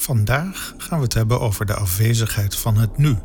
Vandaag 0.00 0.74
gaan 0.76 0.98
we 0.98 1.04
het 1.04 1.14
hebben 1.14 1.40
over 1.40 1.66
de 1.66 1.74
afwezigheid 1.74 2.56
van 2.56 2.76
het 2.76 2.98
nu. 2.98 3.16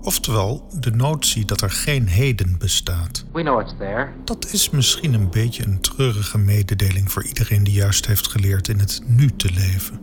Oftewel, 0.00 0.72
de 0.80 0.90
notie 0.90 1.44
dat 1.44 1.60
er 1.60 1.70
geen 1.70 2.06
heden 2.06 2.58
bestaat. 2.58 3.24
We 3.32 3.42
know 3.42 3.60
it's 3.60 3.74
there. 3.78 4.08
Dat 4.24 4.52
is 4.52 4.70
misschien 4.70 5.14
een 5.14 5.30
beetje 5.30 5.64
een 5.64 5.80
treurige 5.80 6.38
mededeling 6.38 7.12
voor 7.12 7.24
iedereen 7.24 7.64
die 7.64 7.74
juist 7.74 8.06
heeft 8.06 8.28
geleerd 8.28 8.68
in 8.68 8.78
het 8.78 9.00
nu 9.06 9.30
te 9.36 9.52
leven. 9.52 10.00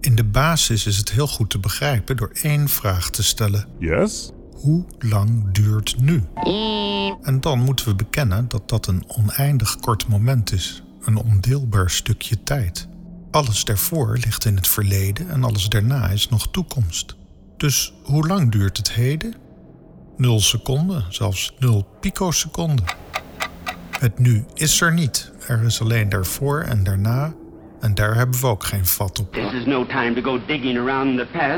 In 0.00 0.14
de 0.14 0.24
basis 0.24 0.86
is 0.86 0.96
het 0.96 1.10
heel 1.10 1.28
goed 1.28 1.50
te 1.50 1.58
begrijpen 1.58 2.16
door 2.16 2.30
één 2.32 2.68
vraag 2.68 3.10
te 3.10 3.22
stellen: 3.22 3.68
Yes? 3.78 4.30
Hoe 4.52 4.84
lang 4.98 5.52
duurt 5.52 6.00
nu? 6.00 6.22
En 7.22 7.40
dan 7.40 7.58
moeten 7.58 7.86
we 7.86 7.94
bekennen 7.94 8.48
dat 8.48 8.68
dat 8.68 8.86
een 8.86 9.04
oneindig 9.08 9.76
kort 9.76 10.08
moment 10.08 10.52
is, 10.52 10.82
een 11.00 11.16
ondeelbaar 11.16 11.90
stukje 11.90 12.42
tijd. 12.42 12.88
Alles 13.30 13.64
daarvoor 13.64 14.18
ligt 14.24 14.44
in 14.44 14.56
het 14.56 14.68
verleden 14.68 15.30
en 15.30 15.44
alles 15.44 15.68
daarna 15.68 16.08
is 16.08 16.28
nog 16.28 16.50
toekomst. 16.50 17.16
Dus 17.56 17.92
hoe 18.02 18.26
lang 18.26 18.52
duurt 18.52 18.76
het 18.76 18.92
heden? 18.92 19.34
Nul 20.16 20.40
seconden, 20.40 21.04
zelfs 21.08 21.54
nul 21.58 21.82
picoseconden. 22.00 22.84
Het 23.98 24.18
nu 24.18 24.44
is 24.54 24.80
er 24.80 24.92
niet. 24.92 25.32
Er 25.46 25.62
is 25.62 25.80
alleen 25.80 26.08
daarvoor 26.08 26.60
en 26.60 26.84
daarna. 26.84 27.34
En 27.80 27.94
daar 27.94 28.14
hebben 28.14 28.40
we 28.40 28.46
ook 28.46 28.64
geen 28.64 28.86
vat 28.86 29.18
op. 29.18 29.36
No. 29.36 29.86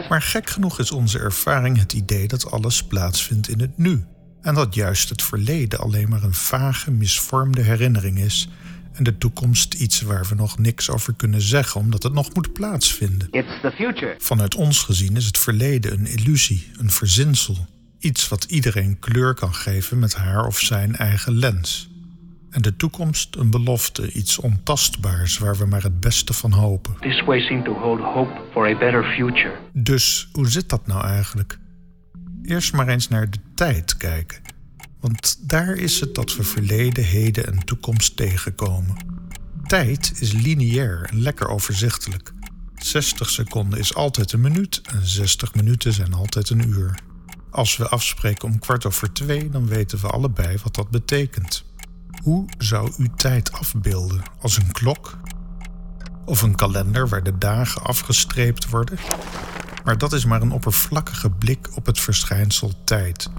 Maar 0.09 0.23
gek 0.23 0.51
genoeg 0.51 0.79
is 0.79 0.91
onze 0.91 1.19
ervaring 1.19 1.79
het 1.79 1.93
idee 1.93 2.29
dat 2.29 2.51
alles 2.51 2.83
plaatsvindt 2.85 3.49
in 3.49 3.61
het 3.61 3.79
nu. 3.79 4.05
En 4.43 4.55
dat 4.55 4.75
juist 4.75 5.09
het 5.09 5.23
verleden 5.23 5.79
alleen 5.79 6.09
maar 6.09 6.23
een 6.23 6.35
vage, 6.35 6.91
misvormde 6.91 7.63
herinnering 7.63 8.19
is. 8.19 8.49
En 8.93 9.05
de 9.05 9.19
toekomst 9.19 9.75
iets 9.75 10.01
waar 10.01 10.27
we 10.29 10.35
nog 10.35 10.59
niks 10.59 10.91
over 10.91 11.15
kunnen 11.15 11.41
zeggen 11.41 11.81
omdat 11.81 12.03
het 12.03 12.13
nog 12.13 12.35
moet 12.35 12.53
plaatsvinden. 12.53 13.29
It's 13.31 13.61
the 13.61 13.71
future. 13.71 14.15
Vanuit 14.19 14.55
ons 14.55 14.83
gezien 14.83 15.17
is 15.17 15.27
het 15.27 15.39
verleden 15.39 15.93
een 15.93 16.07
illusie, 16.07 16.71
een 16.79 16.91
verzinsel. 16.91 17.67
Iets 17.99 18.29
wat 18.29 18.45
iedereen 18.45 18.99
kleur 18.99 19.35
kan 19.35 19.55
geven 19.55 19.99
met 19.99 20.15
haar 20.15 20.47
of 20.47 20.59
zijn 20.59 20.97
eigen 20.97 21.39
lens. 21.39 21.91
En 22.51 22.63
de 22.63 22.77
toekomst 22.77 23.37
een 23.37 23.51
belofte, 23.51 24.13
iets 24.13 24.39
ontastbaars 24.39 25.39
waar 25.39 25.57
we 25.57 25.67
maar 25.67 25.83
het 25.83 26.01
beste 26.01 26.33
van 26.33 26.53
hopen. 26.53 26.97
This 27.01 27.25
way 27.25 27.41
seemed 27.41 27.65
to 27.65 27.73
hold 27.73 28.01
hope 28.01 28.41
for 28.53 28.67
a 28.67 28.79
better 28.79 29.05
future. 29.05 29.57
Dus 29.73 30.29
hoe 30.33 30.49
zit 30.49 30.69
dat 30.69 30.87
nou 30.87 31.05
eigenlijk? 31.05 31.59
Eerst 32.43 32.73
maar 32.73 32.89
eens 32.89 33.09
naar 33.09 33.31
de 33.31 33.39
tijd 33.55 33.97
kijken. 33.97 34.50
Want 35.01 35.49
daar 35.49 35.77
is 35.77 36.01
het 36.01 36.15
dat 36.15 36.37
we 36.37 36.43
verleden, 36.43 37.05
heden 37.05 37.47
en 37.47 37.65
toekomst 37.65 38.17
tegenkomen. 38.17 38.97
Tijd 39.67 40.13
is 40.19 40.33
lineair 40.33 41.09
en 41.11 41.21
lekker 41.21 41.49
overzichtelijk. 41.49 42.33
60 42.77 43.31
seconden 43.31 43.79
is 43.79 43.95
altijd 43.95 44.33
een 44.33 44.41
minuut 44.41 44.81
en 44.85 45.07
60 45.07 45.55
minuten 45.55 45.93
zijn 45.93 46.13
altijd 46.13 46.51
een 46.51 46.69
uur. 46.69 46.99
Als 47.51 47.77
we 47.77 47.89
afspreken 47.89 48.49
om 48.49 48.59
kwart 48.59 48.87
over 48.87 49.13
twee, 49.13 49.51
dan 49.51 49.67
weten 49.67 50.01
we 50.01 50.07
allebei 50.07 50.57
wat 50.63 50.75
dat 50.75 50.91
betekent. 50.91 51.65
Hoe 52.23 52.49
zou 52.59 52.93
u 52.99 53.09
tijd 53.17 53.53
afbeelden? 53.53 54.23
Als 54.41 54.57
een 54.57 54.73
klok? 54.73 55.19
Of 56.25 56.43
een 56.43 56.55
kalender 56.55 57.09
waar 57.09 57.23
de 57.23 57.39
dagen 57.39 57.83
afgestreept 57.83 58.71
worden? 58.71 58.99
Maar 59.85 59.99
dat 59.99 60.13
is 60.13 60.25
maar 60.25 60.43
een 60.43 60.53
oppervlakkige 60.53 61.31
blik 61.31 61.77
op 61.77 61.87
het 61.87 62.01
verschijnsel 62.01 62.73
tijd. 62.85 63.31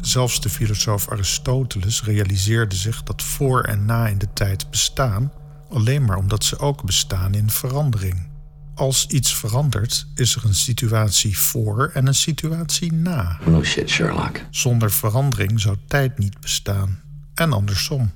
Zelfs 0.00 0.40
de 0.40 0.48
filosoof 0.48 1.08
Aristoteles 1.08 2.02
realiseerde 2.02 2.76
zich 2.76 3.02
dat 3.02 3.22
voor 3.22 3.62
en 3.62 3.84
na 3.84 4.06
in 4.06 4.18
de 4.18 4.32
tijd 4.32 4.70
bestaan, 4.70 5.32
alleen 5.70 6.04
maar 6.04 6.16
omdat 6.16 6.44
ze 6.44 6.58
ook 6.58 6.84
bestaan 6.84 7.34
in 7.34 7.50
verandering. 7.50 8.28
Als 8.74 9.06
iets 9.06 9.34
verandert, 9.34 10.06
is 10.14 10.34
er 10.34 10.44
een 10.44 10.54
situatie 10.54 11.38
voor 11.38 11.90
en 11.94 12.06
een 12.06 12.14
situatie 12.14 12.92
na. 12.92 13.38
No 13.46 13.64
shit, 13.64 13.90
Sherlock. 13.90 14.40
Zonder 14.50 14.90
verandering 14.90 15.60
zou 15.60 15.76
tijd 15.86 16.18
niet 16.18 16.40
bestaan. 16.40 17.00
En 17.34 17.52
andersom. 17.52 18.12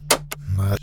Maar. 0.56 0.78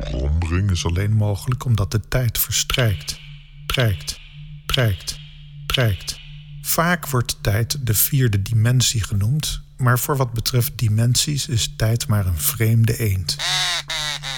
Verandering 0.00 0.70
is 0.70 0.84
alleen 0.84 1.12
mogelijk 1.12 1.64
omdat 1.64 1.90
de 1.90 2.00
tijd 2.08 2.38
verstrijkt. 2.38 3.20
Trijkt, 3.66 4.20
trijkt, 4.66 5.18
trijkt. 5.66 6.24
Vaak 6.66 7.08
wordt 7.08 7.36
tijd 7.40 7.86
de 7.86 7.94
vierde 7.94 8.42
dimensie 8.42 9.04
genoemd, 9.04 9.60
maar 9.76 9.98
voor 9.98 10.16
wat 10.16 10.32
betreft 10.32 10.78
dimensies 10.78 11.48
is 11.48 11.74
tijd 11.76 12.06
maar 12.06 12.26
een 12.26 12.38
vreemde 12.38 12.98
eend. 12.98 13.36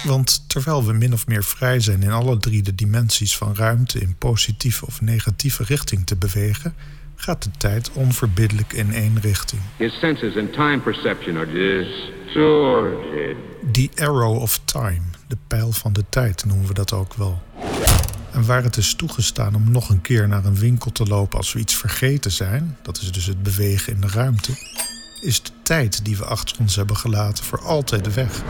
Want 0.03 0.49
terwijl 0.49 0.85
we 0.85 0.93
min 0.93 1.13
of 1.13 1.27
meer 1.27 1.43
vrij 1.43 1.79
zijn 1.79 2.03
in 2.03 2.11
alle 2.11 2.37
drie 2.37 2.61
de 2.61 2.75
dimensies 2.75 3.37
van 3.37 3.55
ruimte 3.55 3.99
in 3.99 4.15
positieve 4.17 4.85
of 4.85 5.01
negatieve 5.01 5.63
richting 5.63 6.05
te 6.05 6.15
bewegen, 6.15 6.73
gaat 7.15 7.43
de 7.43 7.51
tijd 7.57 7.91
onverbiddelijk 7.91 8.73
in 8.73 8.93
één 8.93 9.19
richting. 9.21 9.61
His 9.77 9.99
senses 9.99 10.37
and 10.37 10.53
time 10.53 10.79
perception 10.79 11.37
are 11.37 11.51
distorted. 11.51 13.35
The 13.71 13.89
arrow 13.95 14.35
of 14.35 14.59
time, 14.65 15.01
de 15.27 15.37
pijl 15.47 15.71
van 15.71 15.93
de 15.93 16.03
tijd 16.09 16.45
noemen 16.45 16.67
we 16.67 16.73
dat 16.73 16.93
ook 16.93 17.13
wel. 17.13 17.41
En 18.31 18.45
waar 18.45 18.63
het 18.63 18.77
is 18.77 18.93
toegestaan 18.93 19.55
om 19.55 19.71
nog 19.71 19.89
een 19.89 20.01
keer 20.01 20.27
naar 20.27 20.45
een 20.45 20.55
winkel 20.55 20.91
te 20.91 21.05
lopen 21.05 21.37
als 21.37 21.53
we 21.53 21.59
iets 21.59 21.75
vergeten 21.75 22.31
zijn, 22.31 22.77
dat 22.81 23.01
is 23.01 23.11
dus 23.11 23.25
het 23.25 23.43
bewegen 23.43 23.93
in 23.93 24.01
de 24.01 24.07
ruimte, 24.07 24.51
is 25.21 25.43
de 25.43 25.51
tijd 25.63 26.05
die 26.05 26.17
we 26.17 26.25
achter 26.25 26.59
ons 26.59 26.75
hebben 26.75 26.97
gelaten 26.97 27.43
voor 27.43 27.61
altijd 27.61 28.13
weg. 28.13 28.41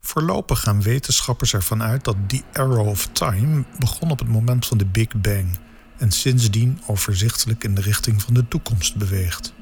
Voorlopig 0.00 0.60
gaan 0.60 0.82
wetenschappers 0.82 1.54
ervan 1.54 1.82
uit 1.82 2.04
dat 2.04 2.16
die 2.26 2.44
arrow 2.52 2.88
of 2.88 3.08
time 3.12 3.64
begon 3.78 4.10
op 4.10 4.18
het 4.18 4.28
moment 4.28 4.66
van 4.66 4.78
de 4.78 4.86
Big 4.86 5.08
Bang 5.16 5.58
en 5.96 6.10
sindsdien 6.10 6.80
overzichtelijk 6.86 7.64
in 7.64 7.74
de 7.74 7.80
richting 7.80 8.22
van 8.22 8.34
de 8.34 8.48
toekomst 8.48 8.96
beweegt. 8.96 9.52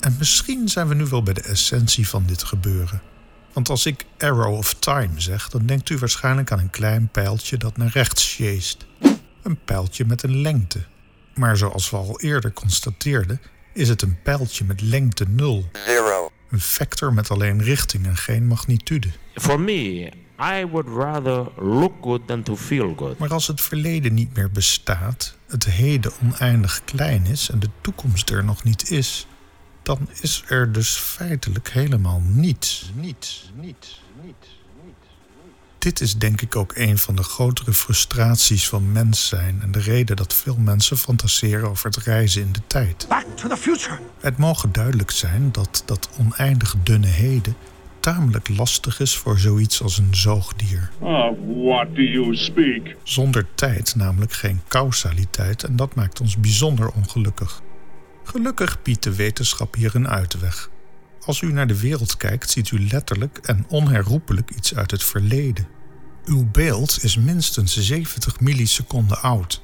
En 0.00 0.16
misschien 0.18 0.68
zijn 0.68 0.88
we 0.88 0.94
nu 0.94 1.04
wel 1.04 1.22
bij 1.22 1.34
de 1.34 1.42
essentie 1.42 2.08
van 2.08 2.26
dit 2.26 2.42
gebeuren. 2.42 3.00
Want 3.56 3.68
als 3.68 3.86
ik 3.86 4.04
arrow 4.18 4.54
of 4.54 4.74
time 4.74 5.20
zeg, 5.20 5.48
dan 5.48 5.66
denkt 5.66 5.90
u 5.90 5.98
waarschijnlijk 5.98 6.52
aan 6.52 6.58
een 6.58 6.70
klein 6.70 7.08
pijltje 7.08 7.56
dat 7.56 7.76
naar 7.76 7.90
rechts 7.92 8.30
sjeest. 8.30 8.86
Een 9.42 9.58
pijltje 9.64 10.04
met 10.04 10.22
een 10.22 10.40
lengte. 10.40 10.84
Maar 11.34 11.56
zoals 11.56 11.90
we 11.90 11.96
al 11.96 12.20
eerder 12.20 12.52
constateerden, 12.52 13.40
is 13.72 13.88
het 13.88 14.02
een 14.02 14.22
pijltje 14.22 14.64
met 14.64 14.80
lengte 14.80 15.24
0. 15.28 15.70
Zero. 15.86 16.30
Een 16.50 16.60
vector 16.60 17.14
met 17.14 17.30
alleen 17.30 17.62
richting 17.62 18.06
en 18.06 18.16
geen 18.16 18.46
magnitude. 18.46 19.08
For 19.34 19.60
me, 19.60 20.12
I 20.40 20.66
would 20.70 20.88
rather 20.88 21.46
look 21.56 21.92
good 22.00 22.26
than 22.26 22.42
to 22.42 22.56
feel 22.56 22.94
good. 22.96 23.18
Maar 23.18 23.32
als 23.32 23.46
het 23.46 23.60
verleden 23.60 24.14
niet 24.14 24.36
meer 24.36 24.50
bestaat, 24.50 25.36
het 25.48 25.64
heden 25.64 26.12
oneindig 26.22 26.84
klein 26.84 27.26
is 27.26 27.50
en 27.50 27.58
de 27.58 27.70
toekomst 27.80 28.30
er 28.30 28.44
nog 28.44 28.64
niet 28.64 28.90
is, 28.90 29.26
dan 29.86 30.08
is 30.20 30.44
er 30.46 30.72
dus 30.72 30.96
feitelijk 30.96 31.70
helemaal 31.70 32.22
niets. 32.24 32.90
Niets, 32.94 33.50
niets, 33.54 34.02
niets. 34.22 34.60
Dit 35.78 36.00
is 36.00 36.16
denk 36.16 36.40
ik 36.40 36.56
ook 36.56 36.72
een 36.76 36.98
van 36.98 37.16
de 37.16 37.22
grotere 37.22 37.72
frustraties 37.72 38.68
van 38.68 38.92
mens 38.92 39.28
zijn 39.28 39.58
en 39.62 39.72
de 39.72 39.78
reden 39.80 40.16
dat 40.16 40.34
veel 40.34 40.56
mensen 40.56 40.96
fantaseren 40.96 41.68
over 41.68 41.86
het 41.86 41.96
reizen 41.96 42.42
in 42.42 42.52
de 42.52 42.60
tijd. 42.66 43.06
Back 43.08 43.24
to 43.34 43.48
the 43.48 43.56
future. 43.56 43.98
Het 44.20 44.36
mogen 44.36 44.72
duidelijk 44.72 45.10
zijn 45.10 45.52
dat 45.52 45.82
dat 45.84 46.08
oneindig 46.18 46.74
dunne 46.82 47.06
heden 47.06 47.56
tamelijk 48.00 48.48
lastig 48.48 49.00
is 49.00 49.16
voor 49.16 49.38
zoiets 49.38 49.82
als 49.82 49.98
een 49.98 50.14
zoogdier. 50.14 50.90
Ah, 51.00 51.32
what 51.64 51.94
do 51.94 52.02
you 52.02 52.36
speak? 52.36 52.96
Zonder 53.02 53.46
tijd 53.54 53.94
namelijk 53.94 54.32
geen 54.32 54.60
causaliteit 54.68 55.64
en 55.64 55.76
dat 55.76 55.94
maakt 55.94 56.20
ons 56.20 56.40
bijzonder 56.40 56.90
ongelukkig. 56.90 57.62
Gelukkig 58.26 58.82
biedt 58.82 59.02
de 59.02 59.14
wetenschap 59.14 59.74
hier 59.74 59.94
een 59.94 60.08
uitweg. 60.08 60.70
Als 61.20 61.40
u 61.40 61.52
naar 61.52 61.66
de 61.66 61.80
wereld 61.80 62.16
kijkt, 62.16 62.50
ziet 62.50 62.70
u 62.70 62.88
letterlijk 62.88 63.38
en 63.38 63.64
onherroepelijk 63.68 64.50
iets 64.50 64.74
uit 64.74 64.90
het 64.90 65.04
verleden. 65.04 65.68
Uw 66.24 66.50
beeld 66.50 66.98
is 67.02 67.16
minstens 67.16 67.76
70 67.76 68.40
milliseconden 68.40 69.20
oud. 69.20 69.62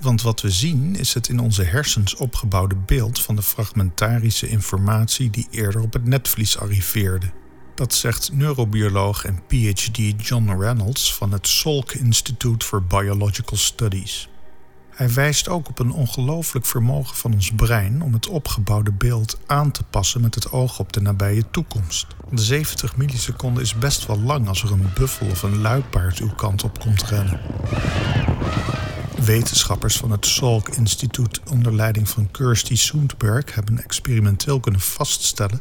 Want 0.00 0.22
wat 0.22 0.40
we 0.40 0.50
zien 0.50 0.96
is 0.96 1.14
het 1.14 1.28
in 1.28 1.38
onze 1.38 1.62
hersens 1.62 2.16
opgebouwde 2.16 2.76
beeld 2.76 3.20
van 3.20 3.36
de 3.36 3.42
fragmentarische 3.42 4.48
informatie 4.48 5.30
die 5.30 5.46
eerder 5.50 5.80
op 5.80 5.92
het 5.92 6.04
netvlies 6.04 6.58
arriveerde. 6.58 7.32
Dat 7.74 7.94
zegt 7.94 8.32
neurobioloog 8.32 9.24
en 9.24 9.42
PhD 9.46 10.26
John 10.28 10.50
Reynolds 10.58 11.14
van 11.14 11.32
het 11.32 11.46
Salk 11.46 11.92
Institute 11.92 12.66
for 12.66 12.84
Biological 12.84 13.58
Studies. 13.58 14.28
Hij 14.94 15.12
wijst 15.12 15.48
ook 15.48 15.68
op 15.68 15.78
een 15.78 15.92
ongelooflijk 15.92 16.66
vermogen 16.66 17.16
van 17.16 17.32
ons 17.32 17.50
brein 17.50 18.02
om 18.02 18.12
het 18.12 18.28
opgebouwde 18.28 18.92
beeld 18.92 19.38
aan 19.46 19.70
te 19.70 19.82
passen 19.82 20.20
met 20.20 20.34
het 20.34 20.52
oog 20.52 20.78
op 20.78 20.92
de 20.92 21.00
nabije 21.00 21.44
toekomst. 21.50 22.06
De 22.30 22.42
70 22.42 22.96
milliseconden 22.96 23.62
is 23.62 23.74
best 23.74 24.06
wel 24.06 24.20
lang 24.20 24.48
als 24.48 24.62
er 24.62 24.72
een 24.72 24.90
buffel 24.94 25.26
of 25.26 25.42
een 25.42 25.60
luipaard 25.60 26.18
uw 26.18 26.34
kant 26.34 26.64
op 26.64 26.80
komt 26.80 27.02
rennen. 27.02 27.40
Wetenschappers 29.24 29.96
van 29.96 30.10
het 30.10 30.26
Salk 30.26 30.68
Instituut 30.68 31.40
onder 31.50 31.74
leiding 31.74 32.08
van 32.08 32.30
Kirsty 32.30 32.76
Sundberg 32.76 33.54
hebben 33.54 33.82
experimenteel 33.82 34.60
kunnen 34.60 34.80
vaststellen 34.80 35.60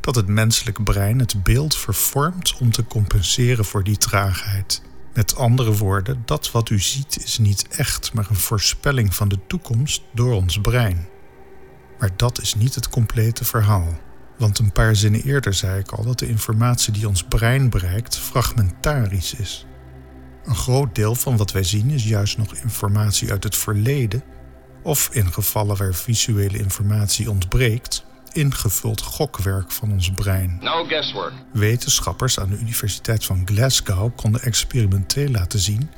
dat 0.00 0.14
het 0.14 0.26
menselijk 0.26 0.84
brein 0.84 1.18
het 1.18 1.42
beeld 1.42 1.76
vervormt 1.76 2.56
om 2.60 2.70
te 2.70 2.84
compenseren 2.84 3.64
voor 3.64 3.84
die 3.84 3.96
traagheid. 3.96 4.82
Met 5.14 5.36
andere 5.36 5.76
woorden, 5.76 6.22
dat 6.24 6.50
wat 6.50 6.70
u 6.70 6.78
ziet 6.78 7.22
is 7.24 7.38
niet 7.38 7.68
echt, 7.68 8.12
maar 8.12 8.26
een 8.30 8.36
voorspelling 8.36 9.14
van 9.14 9.28
de 9.28 9.38
toekomst 9.46 10.02
door 10.12 10.32
ons 10.32 10.60
brein. 10.60 11.08
Maar 11.98 12.10
dat 12.16 12.40
is 12.40 12.54
niet 12.54 12.74
het 12.74 12.88
complete 12.88 13.44
verhaal. 13.44 13.98
Want 14.38 14.58
een 14.58 14.72
paar 14.72 14.96
zinnen 14.96 15.22
eerder 15.22 15.54
zei 15.54 15.78
ik 15.78 15.92
al 15.92 16.04
dat 16.04 16.18
de 16.18 16.28
informatie 16.28 16.92
die 16.92 17.08
ons 17.08 17.24
brein 17.24 17.70
bereikt 17.70 18.18
fragmentarisch 18.18 19.34
is. 19.34 19.66
Een 20.44 20.54
groot 20.54 20.94
deel 20.94 21.14
van 21.14 21.36
wat 21.36 21.52
wij 21.52 21.64
zien 21.64 21.90
is 21.90 22.04
juist 22.04 22.38
nog 22.38 22.54
informatie 22.54 23.30
uit 23.30 23.44
het 23.44 23.56
verleden, 23.56 24.22
of 24.82 25.08
in 25.12 25.32
gevallen 25.32 25.76
waar 25.76 25.94
visuele 25.94 26.58
informatie 26.58 27.30
ontbreekt, 27.30 28.04
ingevuld 28.32 29.00
gokwerk 29.00 29.72
van 29.72 29.92
ons 29.92 30.10
brein. 30.10 30.58
No 30.60 30.84
guesswork. 30.84 31.32
Wetenschappers 31.52 32.40
aan 32.40 32.50
de 32.50 32.58
Universiteit 32.58 33.24
van 33.24 33.42
Glasgow 33.44 34.16
konden 34.16 34.42
experimenteel 34.42 35.30
laten 35.30 35.58
zien 35.58 35.90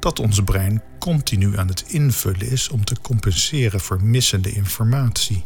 dat 0.00 0.18
ons 0.18 0.42
brein 0.44 0.82
continu 0.98 1.58
aan 1.58 1.68
het 1.68 1.84
invullen 1.86 2.50
is 2.50 2.68
om 2.68 2.84
te 2.84 2.96
compenseren 3.00 3.80
voor 3.80 4.02
missende 4.02 4.52
informatie. 4.52 5.44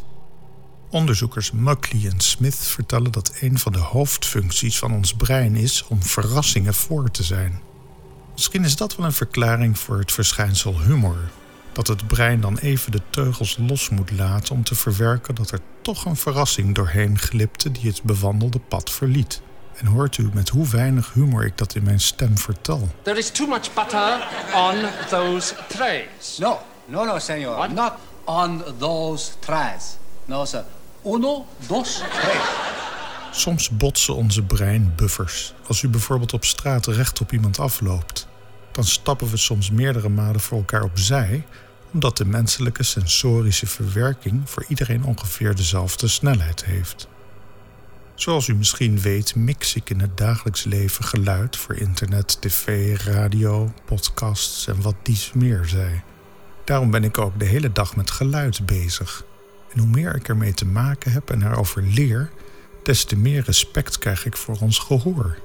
Onderzoekers 0.89 1.51
Muckley 1.51 2.09
en 2.11 2.19
Smith 2.19 2.55
vertellen 2.55 3.11
dat 3.11 3.33
een 3.39 3.59
van 3.59 3.71
de 3.71 3.79
hoofdfuncties 3.79 4.77
van 4.77 4.93
ons 4.93 5.13
brein 5.13 5.55
is 5.55 5.85
om 5.87 6.03
verrassingen 6.03 6.73
voor 6.73 7.11
te 7.11 7.23
zijn. 7.23 7.61
Misschien 8.33 8.63
is 8.63 8.75
dat 8.75 8.95
wel 8.95 9.05
een 9.05 9.13
verklaring 9.13 9.79
voor 9.79 9.99
het 9.99 10.11
verschijnsel 10.11 10.81
humor. 10.81 11.17
Dat 11.73 11.87
het 11.87 12.07
brein 12.07 12.41
dan 12.41 12.57
even 12.57 12.91
de 12.91 13.01
teugels 13.09 13.57
los 13.67 13.89
moet 13.89 14.11
laten 14.11 14.55
om 14.55 14.63
te 14.63 14.75
verwerken 14.75 15.35
dat 15.35 15.51
er 15.51 15.59
toch 15.81 16.05
een 16.05 16.15
verrassing 16.15 16.75
doorheen 16.75 17.19
glipte 17.19 17.71
die 17.71 17.87
het 17.87 18.03
bewandelde 18.03 18.59
pad 18.59 18.91
verliet. 18.91 19.41
En 19.77 19.85
hoort 19.85 20.17
u 20.17 20.29
met 20.33 20.49
hoe 20.49 20.67
weinig 20.67 21.13
humor 21.13 21.45
ik 21.45 21.57
dat 21.57 21.75
in 21.75 21.83
mijn 21.83 21.99
stem 21.99 22.37
vertel? 22.37 22.89
There 23.01 23.17
is 23.17 23.31
too 23.31 23.47
much 23.47 23.73
butter 23.73 24.27
on 24.55 24.75
those 25.09 25.55
trays. 25.67 26.37
No, 26.39 26.59
no, 26.85 27.05
no, 27.05 27.19
senor. 27.19 27.55
What? 27.55 27.71
Not 27.71 27.93
on 28.23 28.63
those 28.77 29.31
trays. 29.39 29.97
No, 30.25 30.45
sir. 30.45 30.63
Uno, 31.05 31.45
dos, 31.67 32.01
tres. 32.21 32.41
Soms 33.31 33.69
botsen 33.69 34.15
onze 34.15 34.41
breinbuffers. 34.41 35.53
Als 35.67 35.81
u 35.81 35.87
bijvoorbeeld 35.87 36.33
op 36.33 36.45
straat 36.45 36.85
recht 36.85 37.21
op 37.21 37.31
iemand 37.31 37.59
afloopt, 37.59 38.27
dan 38.73 38.83
stappen 38.83 39.29
we 39.29 39.37
soms 39.37 39.71
meerdere 39.71 40.09
malen 40.09 40.41
voor 40.41 40.57
elkaar 40.57 40.83
opzij, 40.83 41.45
omdat 41.91 42.17
de 42.17 42.25
menselijke 42.25 42.83
sensorische 42.83 43.67
verwerking 43.67 44.49
voor 44.49 44.65
iedereen 44.67 45.03
ongeveer 45.03 45.55
dezelfde 45.55 46.07
snelheid 46.07 46.65
heeft. 46.65 47.07
Zoals 48.15 48.47
u 48.47 48.55
misschien 48.55 48.99
weet, 48.99 49.35
mix 49.35 49.75
ik 49.75 49.89
in 49.89 49.99
het 49.99 50.17
dagelijks 50.17 50.63
leven 50.63 51.03
geluid 51.03 51.57
voor 51.57 51.75
internet, 51.75 52.41
tv, 52.41 52.97
radio, 52.97 53.73
podcasts 53.85 54.67
en 54.67 54.81
wat 54.81 54.95
dies 55.03 55.31
meer 55.33 55.65
zij. 55.65 56.03
Daarom 56.65 56.91
ben 56.91 57.03
ik 57.03 57.17
ook 57.17 57.39
de 57.39 57.45
hele 57.45 57.71
dag 57.71 57.95
met 57.95 58.11
geluid 58.11 58.65
bezig. 58.65 59.23
En 59.73 59.79
hoe 59.79 59.89
meer 59.89 60.15
ik 60.15 60.27
ermee 60.27 60.53
te 60.53 60.65
maken 60.65 61.11
heb 61.11 61.29
en 61.29 61.41
erover 61.41 61.83
leer, 61.83 62.31
des 62.83 63.03
te 63.03 63.15
meer 63.15 63.43
respect 63.43 63.97
krijg 63.97 64.25
ik 64.25 64.37
voor 64.37 64.57
ons 64.59 64.79
gehoor. 64.79 65.37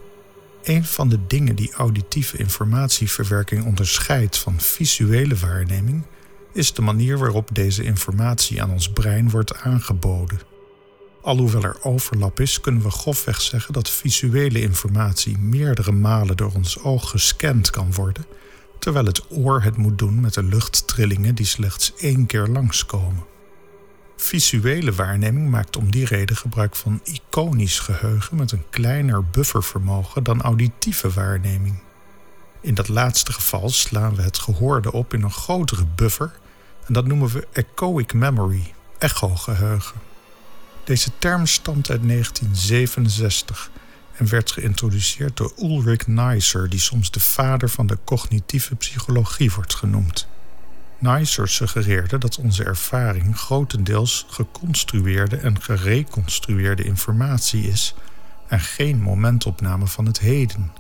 Een 0.63 0.85
van 0.85 1.09
de 1.09 1.19
dingen 1.27 1.57
die 1.57 1.73
auditieve 1.73 2.37
informatieverwerking 2.37 3.65
onderscheidt 3.65 4.39
van 4.39 4.61
visuele 4.61 5.37
waarneming 5.37 6.05
is 6.53 6.73
de 6.73 6.83
manier 6.83 7.19
waarop 7.19 7.49
deze 7.53 7.83
informatie 7.83 8.63
aan 8.63 8.71
ons 8.71 8.91
brein 8.91 9.31
wordt 9.31 9.57
aangeboden. 9.57 10.41
Alhoewel 11.23 11.63
er 11.63 11.77
overlap 11.83 12.41
is, 12.41 12.61
kunnen 12.61 12.83
we 12.83 12.91
grofweg 12.91 13.41
zeggen 13.41 13.73
dat 13.73 13.91
visuele 13.91 14.61
informatie 14.61 15.39
meerdere 15.39 15.93
malen 15.93 16.37
door 16.37 16.53
ons 16.55 16.79
oog 16.79 17.11
gescand 17.11 17.71
kan 17.71 17.93
worden, 17.93 18.27
terwijl 18.79 19.05
het 19.05 19.31
oor 19.31 19.63
het 19.63 19.77
moet 19.77 19.99
doen 19.99 20.21
met 20.21 20.35
de 20.35 20.43
luchttrillingen 20.43 21.35
die 21.35 21.47
slechts 21.47 21.93
één 21.97 22.27
keer 22.27 22.47
langskomen. 22.47 23.25
Visuele 24.21 24.93
waarneming 24.93 25.51
maakt 25.51 25.77
om 25.77 25.91
die 25.91 26.05
reden 26.05 26.37
gebruik 26.37 26.77
van 26.77 27.01
iconisch 27.05 27.79
geheugen 27.79 28.37
met 28.37 28.53
een 28.53 28.65
kleiner 28.71 29.25
buffervermogen 29.25 30.23
dan 30.23 30.43
auditieve 30.43 31.11
waarneming. 31.11 31.79
In 32.61 32.75
dat 32.75 32.89
laatste 32.89 33.33
geval 33.33 33.69
slaan 33.69 34.15
we 34.15 34.23
het 34.23 34.39
gehoorde 34.39 34.93
op 34.93 35.15
in 35.15 35.23
een 35.23 35.31
grotere 35.31 35.85
buffer 35.95 36.33
en 36.87 36.93
dat 36.93 37.07
noemen 37.07 37.29
we 37.29 37.47
echoic 37.53 38.13
memory, 38.13 38.73
echogeheugen. 38.99 40.01
Deze 40.85 41.11
term 41.19 41.47
stamt 41.47 41.91
uit 41.91 42.09
1967 42.09 43.71
en 44.13 44.29
werd 44.29 44.51
geïntroduceerd 44.51 45.37
door 45.37 45.53
Ulrich 45.59 46.07
Neisser, 46.07 46.69
die 46.69 46.81
soms 46.81 47.11
de 47.11 47.21
vader 47.21 47.71
van 47.71 47.87
de 47.87 47.99
cognitieve 48.05 48.75
psychologie 48.75 49.53
wordt 49.53 49.75
genoemd. 49.75 50.29
Neisser 51.01 51.49
suggereerde 51.49 52.19
dat 52.19 52.39
onze 52.39 52.65
ervaring 52.65 53.39
grotendeels 53.39 54.27
geconstrueerde 54.29 55.37
en 55.37 55.63
gereconstrueerde 55.63 56.85
informatie 56.85 57.69
is 57.69 57.95
en 58.49 58.61
geen 58.61 59.01
momentopname 59.01 59.87
van 59.87 60.07
het 60.07 60.19
heden. 60.19 60.73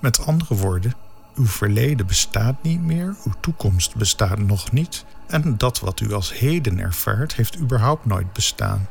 Met 0.00 0.26
andere 0.26 0.54
woorden, 0.54 0.94
uw 1.34 1.46
verleden 1.46 2.06
bestaat 2.06 2.62
niet 2.62 2.80
meer, 2.80 3.16
uw 3.24 3.32
toekomst 3.40 3.96
bestaat 3.96 4.38
nog 4.38 4.72
niet 4.72 5.04
en 5.26 5.58
dat 5.58 5.80
wat 5.80 6.00
u 6.00 6.12
als 6.12 6.32
heden 6.32 6.78
ervaart 6.78 7.34
heeft 7.34 7.58
überhaupt 7.58 8.04
nooit 8.04 8.32
bestaan. 8.32 8.88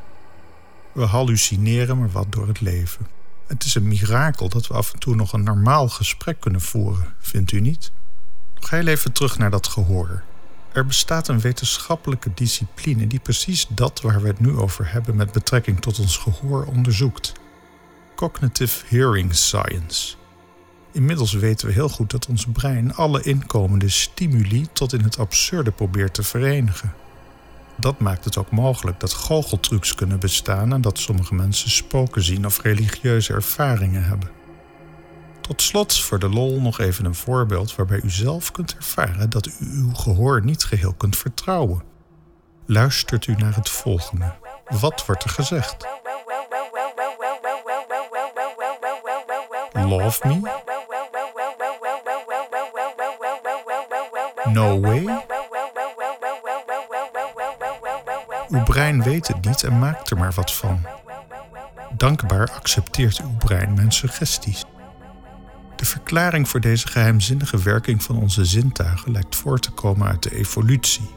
We 0.91 1.03
hallucineren 1.03 1.97
maar 1.97 2.11
wat 2.11 2.31
door 2.31 2.47
het 2.47 2.61
leven. 2.61 3.07
Het 3.47 3.63
is 3.63 3.75
een 3.75 3.87
mirakel 3.87 4.49
dat 4.49 4.67
we 4.67 4.73
af 4.73 4.93
en 4.93 4.99
toe 4.99 5.15
nog 5.15 5.33
een 5.33 5.43
normaal 5.43 5.89
gesprek 5.89 6.39
kunnen 6.39 6.61
voeren, 6.61 7.13
vindt 7.19 7.51
u 7.51 7.59
niet? 7.59 7.91
Nog 8.59 8.69
heel 8.69 8.87
even 8.87 9.11
terug 9.11 9.37
naar 9.37 9.51
dat 9.51 9.67
gehoor. 9.67 10.23
Er 10.73 10.85
bestaat 10.85 11.27
een 11.27 11.39
wetenschappelijke 11.39 12.31
discipline 12.33 13.07
die 13.07 13.19
precies 13.19 13.67
dat 13.69 14.01
waar 14.01 14.21
we 14.21 14.27
het 14.27 14.39
nu 14.39 14.57
over 14.57 14.91
hebben 14.91 15.15
met 15.15 15.31
betrekking 15.31 15.81
tot 15.81 15.99
ons 15.99 16.17
gehoor 16.17 16.65
onderzoekt. 16.65 17.33
Cognitive 18.15 18.85
Hearing 18.87 19.35
Science. 19.35 20.15
Inmiddels 20.91 21.33
weten 21.33 21.67
we 21.67 21.73
heel 21.73 21.89
goed 21.89 22.11
dat 22.11 22.27
ons 22.27 22.45
brein 22.45 22.95
alle 22.95 23.21
inkomende 23.21 23.89
stimuli 23.89 24.67
tot 24.73 24.93
in 24.93 25.01
het 25.01 25.19
absurde 25.19 25.71
probeert 25.71 26.13
te 26.13 26.23
verenigen. 26.23 26.93
Dat 27.75 27.99
maakt 27.99 28.25
het 28.25 28.37
ook 28.37 28.51
mogelijk 28.51 28.99
dat 28.99 29.13
goocheltrucs 29.13 29.95
kunnen 29.95 30.19
bestaan 30.19 30.73
en 30.73 30.81
dat 30.81 30.99
sommige 30.99 31.35
mensen 31.35 31.69
spoken 31.69 32.23
zien 32.23 32.45
of 32.45 32.61
religieuze 32.61 33.33
ervaringen 33.33 34.03
hebben. 34.03 34.29
Tot 35.47 35.61
slot 35.61 35.99
voor 35.99 36.19
de 36.19 36.29
lol 36.29 36.61
nog 36.61 36.79
even 36.79 37.05
een 37.05 37.15
voorbeeld 37.15 37.75
waarbij 37.75 38.01
u 38.03 38.09
zelf 38.09 38.51
kunt 38.51 38.75
ervaren 38.75 39.29
dat 39.29 39.45
u 39.45 39.51
uw 39.59 39.93
gehoor 39.93 40.43
niet 40.43 40.63
geheel 40.63 40.93
kunt 40.93 41.17
vertrouwen. 41.17 41.83
Luistert 42.65 43.27
u 43.27 43.35
naar 43.35 43.55
het 43.55 43.69
volgende. 43.69 44.33
Wat 44.67 45.05
wordt 45.05 45.23
er 45.23 45.29
gezegd? 45.29 45.87
Love 49.73 50.27
me? 50.27 50.39
No 54.51 54.79
way? 54.79 55.25
Uw 58.49 58.63
brein 58.63 59.03
weet 59.03 59.27
het 59.27 59.45
niet 59.45 59.63
en 59.63 59.79
maakt 59.79 60.09
er 60.09 60.17
maar 60.17 60.33
wat 60.33 60.53
van. 60.53 60.85
Dankbaar 61.91 62.51
accepteert 62.51 63.21
uw 63.21 63.37
brein 63.37 63.73
mijn 63.73 63.91
suggesties. 63.91 64.65
Verklaring 65.87 66.49
voor 66.49 66.59
deze 66.59 66.87
geheimzinnige 66.87 67.57
werking 67.57 68.03
van 68.03 68.17
onze 68.17 68.45
zintuigen 68.45 69.11
lijkt 69.11 69.35
voort 69.35 69.61
te 69.61 69.71
komen 69.71 70.07
uit 70.07 70.23
de 70.23 70.35
evolutie. 70.35 71.09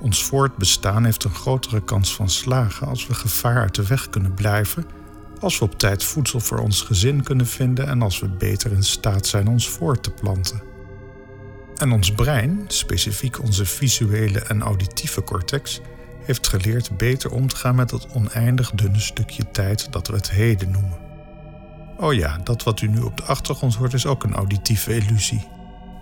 Ons 0.00 0.24
voortbestaan 0.24 1.04
heeft 1.04 1.24
een 1.24 1.34
grotere 1.34 1.84
kans 1.84 2.14
van 2.14 2.28
slagen 2.28 2.86
als 2.86 3.06
we 3.06 3.14
gevaar 3.14 3.60
uit 3.60 3.74
de 3.74 3.86
weg 3.86 4.10
kunnen 4.10 4.34
blijven, 4.34 4.86
als 5.40 5.58
we 5.58 5.64
op 5.64 5.78
tijd 5.78 6.04
voedsel 6.04 6.40
voor 6.40 6.58
ons 6.58 6.82
gezin 6.82 7.22
kunnen 7.22 7.46
vinden 7.46 7.86
en 7.86 8.02
als 8.02 8.20
we 8.20 8.28
beter 8.28 8.72
in 8.72 8.84
staat 8.84 9.26
zijn 9.26 9.48
ons 9.48 9.68
voort 9.68 10.02
te 10.02 10.10
planten. 10.10 10.62
En 11.76 11.92
ons 11.92 12.12
brein, 12.12 12.64
specifiek 12.66 13.42
onze 13.42 13.66
visuele 13.66 14.38
en 14.38 14.62
auditieve 14.62 15.22
cortex, 15.22 15.80
heeft 16.24 16.48
geleerd 16.48 16.96
beter 16.96 17.30
om 17.30 17.48
te 17.48 17.56
gaan 17.56 17.74
met 17.74 17.88
dat 17.88 18.08
oneindig 18.12 18.70
dunne 18.70 19.00
stukje 19.00 19.50
tijd 19.50 19.92
dat 19.92 20.06
we 20.08 20.14
het 20.14 20.30
heden 20.30 20.70
noemen. 20.70 21.03
Oh 22.04 22.14
ja, 22.14 22.38
dat 22.38 22.62
wat 22.62 22.80
u 22.80 22.86
nu 22.86 23.00
op 23.00 23.16
de 23.16 23.22
achtergrond 23.22 23.74
hoort 23.74 23.92
is 23.92 24.06
ook 24.06 24.24
een 24.24 24.34
auditieve 24.34 24.96
illusie. 24.96 25.48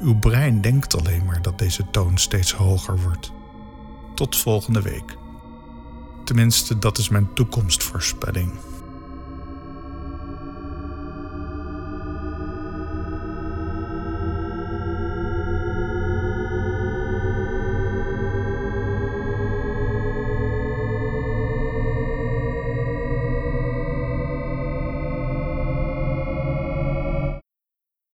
Uw 0.00 0.18
brein 0.18 0.61
denkt 0.61 0.97
alleen 0.97 1.25
maar 1.25 1.42
dat 1.42 1.59
deze 1.59 1.90
toon 1.90 2.18
steeds 2.18 2.52
hoger 2.52 3.00
wordt. 3.00 3.32
Tot 4.14 4.37
volgende 4.37 4.82
week. 4.82 5.16
Tenminste, 6.25 6.78
dat 6.78 6.99
is 6.99 7.09
mijn 7.09 7.35
toekomstvoorspelling. 7.35 8.52